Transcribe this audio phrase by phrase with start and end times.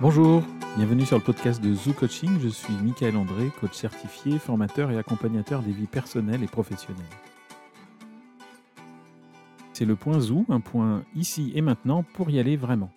[0.00, 0.44] Bonjour,
[0.76, 2.38] bienvenue sur le podcast de Zoo Coaching.
[2.38, 7.04] Je suis Michael André, coach certifié, formateur et accompagnateur des vies personnelles et professionnelles.
[9.72, 12.92] C'est le point Zoo, un point ici et maintenant pour y aller vraiment.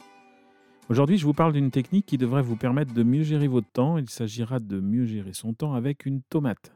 [0.89, 3.97] Aujourd'hui, je vous parle d'une technique qui devrait vous permettre de mieux gérer votre temps.
[3.97, 6.71] Il s'agira de mieux gérer son temps avec une tomate.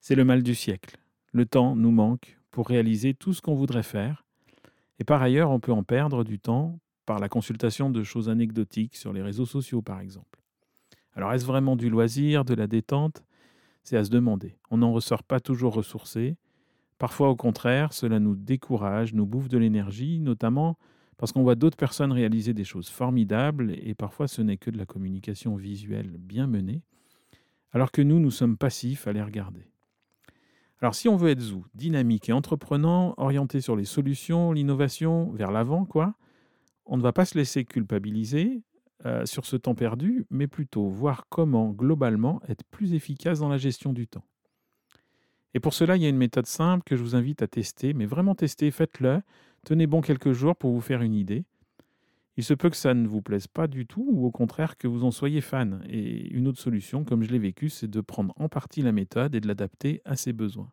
[0.00, 0.98] C'est le mal du siècle.
[1.32, 4.26] Le temps nous manque pour réaliser tout ce qu'on voudrait faire.
[4.98, 8.96] Et par ailleurs, on peut en perdre du temps par la consultation de choses anecdotiques
[8.96, 10.40] sur les réseaux sociaux, par exemple.
[11.14, 13.22] Alors, est-ce vraiment du loisir, de la détente?
[13.82, 14.56] C'est à se demander.
[14.70, 16.36] On n'en ressort pas toujours ressourcé.
[16.98, 20.78] Parfois, au contraire, cela nous décourage, nous bouffe de l'énergie, notamment
[21.22, 24.76] parce qu'on voit d'autres personnes réaliser des choses formidables, et parfois ce n'est que de
[24.76, 26.82] la communication visuelle bien menée,
[27.70, 29.68] alors que nous, nous sommes passifs à les regarder.
[30.80, 35.52] Alors si on veut être zou, dynamique et entreprenant, orienté sur les solutions, l'innovation, vers
[35.52, 36.16] l'avant, quoi,
[36.86, 38.62] on ne va pas se laisser culpabiliser
[39.04, 43.58] euh, sur ce temps perdu, mais plutôt voir comment globalement être plus efficace dans la
[43.58, 44.24] gestion du temps.
[45.54, 47.94] Et pour cela, il y a une méthode simple que je vous invite à tester,
[47.94, 49.22] mais vraiment tester, faites-le,
[49.64, 51.44] tenez bon quelques jours pour vous faire une idée.
[52.36, 54.88] Il se peut que ça ne vous plaise pas du tout, ou au contraire que
[54.88, 55.84] vous en soyez fan.
[55.88, 59.34] Et une autre solution, comme je l'ai vécu, c'est de prendre en partie la méthode
[59.34, 60.70] et de l'adapter à ses besoins.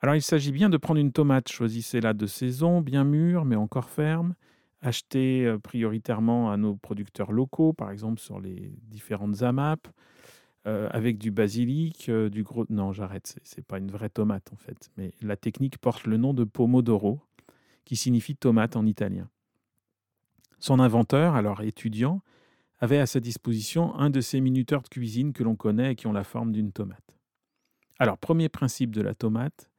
[0.00, 3.88] Alors il s'agit bien de prendre une tomate, choisissez-la de saison, bien mûre mais encore
[3.88, 4.34] ferme,
[4.80, 9.88] achetez euh, prioritairement à nos producteurs locaux, par exemple sur les différentes AMAP,
[10.66, 12.66] euh, avec du basilic, euh, du gros...
[12.68, 16.34] Non, j'arrête, c'est pas une vraie tomate en fait, mais la technique porte le nom
[16.34, 17.20] de pomodoro,
[17.84, 19.28] qui signifie tomate en italien.
[20.58, 22.20] Son inventeur, alors étudiant,
[22.80, 26.06] avait à sa disposition un de ces minuteurs de cuisine que l'on connaît et qui
[26.06, 27.16] ont la forme d'une tomate.
[27.98, 29.70] Alors, premier principe de la tomate,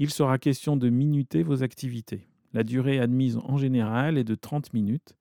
[0.00, 2.26] il sera question de minuter vos activités.
[2.54, 5.14] La durée admise en général est de 30 minutes.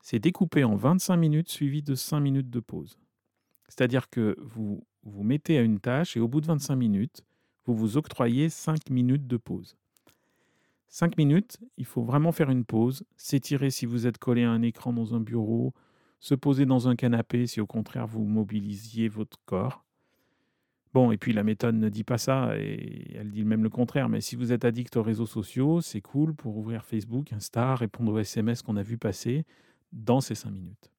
[0.00, 2.98] C'est découpé en 25 minutes suivi de 5 minutes de pause.
[3.68, 7.22] C'est-à-dire que vous vous mettez à une tâche et au bout de 25 minutes,
[7.66, 9.76] vous vous octroyez 5 minutes de pause.
[10.88, 14.62] 5 minutes, il faut vraiment faire une pause, s'étirer si vous êtes collé à un
[14.62, 15.74] écran dans un bureau,
[16.18, 19.84] se poser dans un canapé si au contraire vous mobilisiez votre corps,
[20.98, 24.08] Bon, et puis la méthode ne dit pas ça, et elle dit même le contraire,
[24.08, 28.12] mais si vous êtes addict aux réseaux sociaux, c'est cool pour ouvrir Facebook, Insta, répondre
[28.12, 29.44] aux SMS qu'on a vu passer
[29.92, 30.90] dans ces cinq minutes.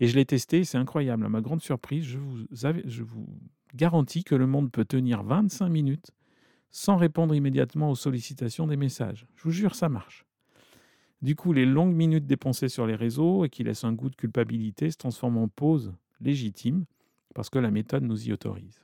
[0.00, 1.26] Et je l'ai testé, c'est incroyable.
[1.26, 3.26] À ma grande surprise, je vous
[3.74, 6.12] garantis que le monde peut tenir 25 minutes
[6.70, 9.26] sans répondre immédiatement aux sollicitations des messages.
[9.36, 10.24] Je vous jure, ça marche.
[11.20, 14.16] Du coup, les longues minutes dépensées sur les réseaux et qui laissent un goût de
[14.16, 16.86] culpabilité se transforment en pause légitime
[17.34, 18.80] parce que la méthode nous y autorise.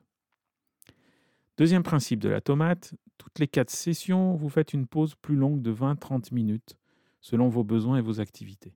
[1.60, 5.60] Deuxième principe de la tomate, toutes les quatre sessions, vous faites une pause plus longue
[5.60, 6.78] de 20-30 minutes
[7.20, 8.72] selon vos besoins et vos activités.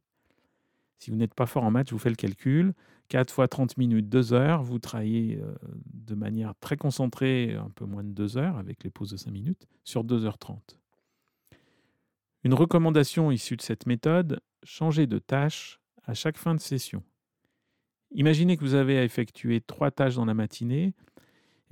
[0.99, 2.75] Si vous n'êtes pas fort en maths, je vous fais le calcul.
[3.09, 4.62] 4 fois 30 minutes, 2 heures.
[4.62, 5.55] Vous travaillez euh,
[5.94, 9.31] de manière très concentrée, un peu moins de 2 heures, avec les pauses de 5
[9.31, 10.59] minutes, sur 2h30.
[12.43, 17.03] Une recommandation issue de cette méthode, changez de tâche à chaque fin de session.
[18.11, 20.93] Imaginez que vous avez à effectuer 3 tâches dans la matinée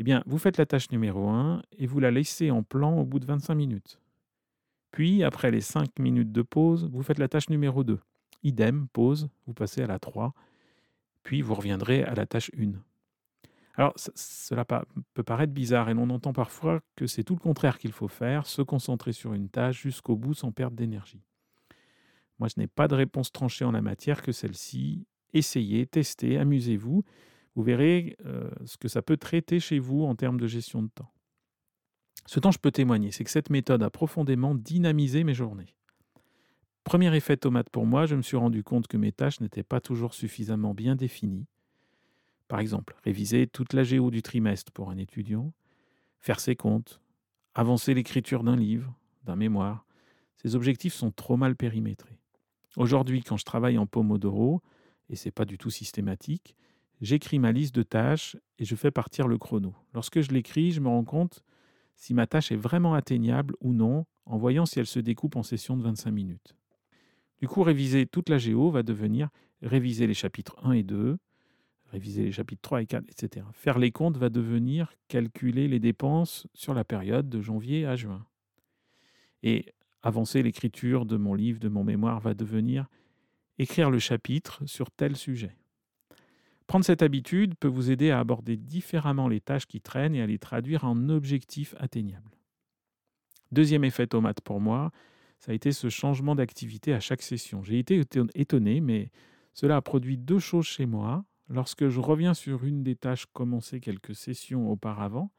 [0.02, 3.04] eh bien, vous faites la tâche numéro 1 et vous la laissez en plan au
[3.04, 4.00] bout de 25 minutes.
[4.90, 8.00] Puis, après les 5 minutes de pause, vous faites la tâche numéro 2.
[8.42, 10.34] Idem, pause, vous passez à la 3,
[11.22, 12.72] puis vous reviendrez à la tâche 1.
[13.76, 14.64] Alors, cela
[15.14, 18.46] peut paraître bizarre et l'on entend parfois que c'est tout le contraire qu'il faut faire,
[18.46, 21.22] se concentrer sur une tâche jusqu'au bout sans perdre d'énergie.
[22.40, 25.06] Moi, je n'ai pas de réponse tranchée en la matière que celle-ci.
[25.32, 27.04] Essayez, testez, amusez-vous
[27.54, 30.88] vous verrez euh, ce que ça peut traiter chez vous en termes de gestion de
[30.88, 31.12] temps.
[32.26, 35.74] Ce dont je peux témoigner, c'est que cette méthode a profondément dynamisé mes journées.
[36.84, 39.80] Premier effet tomate pour moi, je me suis rendu compte que mes tâches n'étaient pas
[39.80, 41.46] toujours suffisamment bien définies.
[42.48, 45.52] Par exemple, réviser toute la géo du trimestre pour un étudiant,
[46.18, 47.00] faire ses comptes,
[47.54, 48.94] avancer l'écriture d'un livre,
[49.24, 49.86] d'un mémoire.
[50.36, 52.18] Ces objectifs sont trop mal périmétrés.
[52.76, 54.62] Aujourd'hui, quand je travaille en Pomodoro,
[55.08, 56.56] et c'est pas du tout systématique,
[57.02, 59.74] j'écris ma liste de tâches et je fais partir le chrono.
[59.92, 61.44] Lorsque je l'écris, je me rends compte
[61.94, 65.42] si ma tâche est vraiment atteignable ou non, en voyant si elle se découpe en
[65.42, 66.56] sessions de 25 minutes.
[67.40, 69.28] Du coup, réviser toute la géo va devenir
[69.62, 71.18] réviser les chapitres 1 et 2,
[71.90, 73.46] réviser les chapitres 3 et 4, etc.
[73.52, 78.26] Faire les comptes va devenir calculer les dépenses sur la période de janvier à juin.
[79.42, 79.66] Et
[80.02, 82.88] avancer l'écriture de mon livre, de mon mémoire, va devenir
[83.58, 85.56] écrire le chapitre sur tel sujet.
[86.66, 90.26] Prendre cette habitude peut vous aider à aborder différemment les tâches qui traînent et à
[90.26, 92.36] les traduire en objectifs atteignables.
[93.50, 94.90] Deuxième effet tomate pour moi,
[95.38, 97.62] ça a été ce changement d'activité à chaque session.
[97.62, 98.00] J'ai été
[98.34, 99.10] étonné, mais
[99.54, 101.24] Cela a produit deux choses chez moi.
[101.48, 105.30] Lorsque je reviens sur une des tâches commencées quelques sessions auparavant,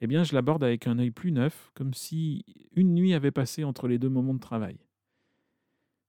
[0.00, 2.44] eh bien, je l'aborde avec un œil plus neuf, comme si
[2.74, 4.78] une nuit avait passé entre les deux moments de travail.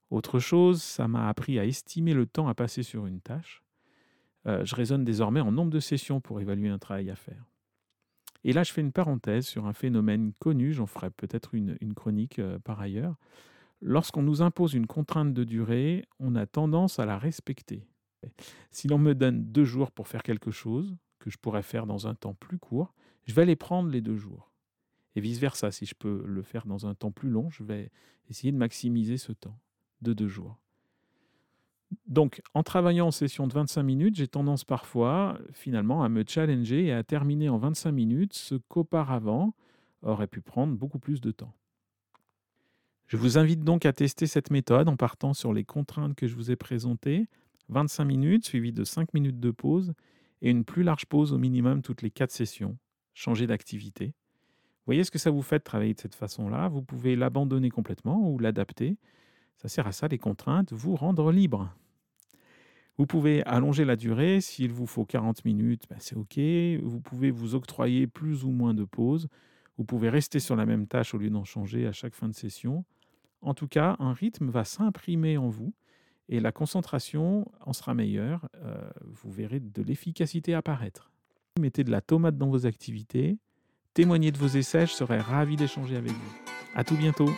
[0.10, 3.64] Autre chose, ça m'a appris à estimer le temps à passer sur une tâche.
[4.48, 7.46] Euh, je raisonne désormais en nombre de sessions pour évaluer un travail à faire.
[8.44, 12.40] Et là, je fais une parenthèse sur un phénomène connu, j'en ferai peut-être une, chronique
[12.40, 13.16] euh, par ailleurs.
[13.82, 17.88] Lorsqu'on nous impose une contrainte de durée, on a tendance à la respecter.
[18.72, 22.08] Si l'on me donne deux jours pour faire quelque chose que je pourrais faire dans
[22.08, 22.94] un temps plus court,
[23.26, 24.52] je vais les prendre les deux jours.
[25.16, 27.92] Et vice-versa, si je peux le faire dans un temps plus long, je vais
[28.30, 29.58] essayer de maximiser ce temps
[30.02, 30.58] de deux jours.
[32.10, 36.88] Donc, en travaillant en session de 25 minutes, j'ai tendance parfois, finalement, à me challenger
[36.88, 39.54] et à terminer en 25 minutes ce qu'auparavant
[40.02, 41.54] aurait pu prendre beaucoup plus de temps.
[43.08, 46.36] Je vous invite donc à tester cette méthode en partant sur les contraintes que je
[46.36, 47.28] vous ai présentées,
[47.70, 49.94] 25 minutes suivies de 5 minutes de pause
[50.42, 52.78] et une plus large pause au minimum toutes les 4 sessions.
[53.14, 54.14] Changer d'activité.
[54.86, 56.70] Voyez ce que ça vous fait de travailler de cette façon-là.
[56.70, 58.98] Vous pouvez l'abandonner complètement ou l'adapter
[59.62, 61.70] ça sert à ça, les contraintes, vous rendre libre.
[63.00, 66.38] Vous pouvez allonger la durée, s'il vous faut 40 minutes, ben, c'est OK.
[66.84, 69.30] Vous pouvez vous octroyer plus ou moins de pauses.
[69.78, 72.36] Vous pouvez rester sur la même tâche au lieu d'en changer à chaque fin de
[72.36, 72.84] session.
[73.42, 75.72] En tout cas, un rythme va s'imprimer en vous
[76.28, 78.50] et la concentration en sera meilleure.
[78.56, 81.10] Euh, vous verrez de l'efficacité apparaître.
[81.58, 83.38] Mettez de la tomate dans vos activités.
[83.94, 86.36] Témoignez de vos essais, je serai ravi d'échanger avec vous.
[86.76, 87.30] À tout bientôt.